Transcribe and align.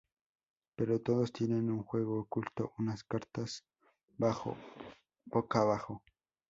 Pero 0.75 0.99
todos 0.99 1.31
tienen 1.31 1.69
un 1.69 1.83
juego 1.83 2.21
oculto, 2.21 2.73
unas 2.79 3.03
"cartas 3.03 3.63
boca 5.27 5.61
abajo". 5.61 6.01